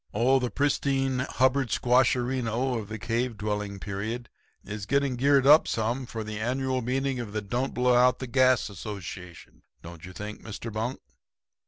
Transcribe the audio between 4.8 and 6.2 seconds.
getting geared up some